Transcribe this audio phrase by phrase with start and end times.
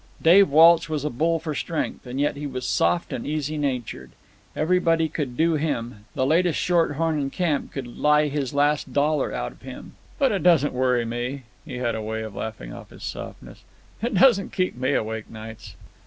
[0.19, 2.07] "Dave Walsh was a bull for strength.
[2.07, 4.09] And yet he was soft and easy natured.
[4.55, 9.31] Anybody could do him, the latest short horn in camp could lie his last dollar
[9.31, 9.93] out of him.
[10.17, 13.63] 'But it doesn't worry me,' he had a way of laughing off his softness;
[14.01, 15.75] 'it doesn't keep me awake nights.